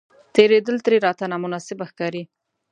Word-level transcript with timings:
تېرېدل 0.35 0.75
ترې 0.85 0.97
راته 1.05 1.25
نامناسبه 1.31 1.85
ښکاري. 1.91 2.23